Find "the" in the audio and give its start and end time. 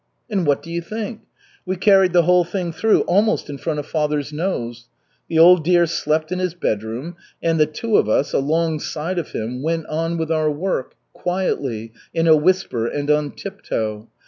2.11-2.23, 5.29-5.37, 7.59-7.67